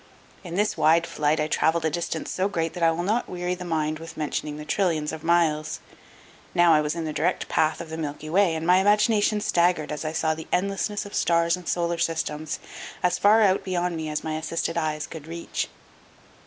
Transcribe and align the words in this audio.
In 0.43 0.55
this 0.55 0.77
wide 0.77 1.05
flight 1.05 1.39
I 1.39 1.45
traveled 1.47 1.85
a 1.85 1.91
distance 1.91 2.31
so 2.31 2.47
great 2.47 2.73
that 2.73 2.81
I 2.81 2.89
will 2.89 3.03
not 3.03 3.29
weary 3.29 3.53
the 3.53 3.63
mind 3.63 3.99
with 3.99 4.17
mentioning 4.17 4.57
the 4.57 4.65
trillions 4.65 5.11
of 5.13 5.23
miles. 5.23 5.79
Now 6.55 6.73
I 6.73 6.81
was 6.81 6.95
in 6.95 7.05
the 7.05 7.13
direct 7.13 7.47
path 7.47 7.79
of 7.79 7.91
the 7.91 7.99
Milky 7.99 8.27
Way 8.27 8.55
and 8.55 8.65
my 8.65 8.77
imagination 8.77 9.41
staggered 9.41 9.91
as 9.91 10.03
I 10.03 10.11
saw 10.11 10.33
the 10.33 10.47
endlessness 10.51 11.05
of 11.05 11.13
stars 11.13 11.55
and 11.55 11.69
solar 11.69 11.99
systems, 11.99 12.59
as 13.03 13.19
far 13.19 13.43
out 13.43 13.63
beyond 13.63 13.95
me 13.95 14.09
as 14.09 14.23
my 14.23 14.37
assisted 14.39 14.75
eyes 14.75 15.05
could 15.05 15.27
reach. 15.27 15.67